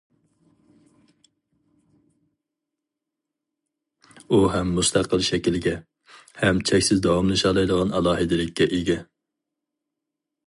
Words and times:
ئۇ 4.29 4.39
ھەم 4.53 4.73
مۇستەقىل 4.79 5.23
شەكىلگە، 5.29 5.75
ھەم 6.41 6.65
چەكسىز 6.69 7.03
داۋاملىشالايدىغان 7.07 7.93
ئالاھىدىلىككە 7.99 8.69
ئىگە. 8.79 8.97